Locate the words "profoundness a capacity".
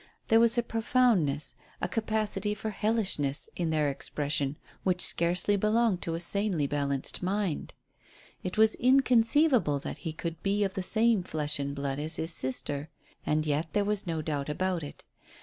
0.63-2.55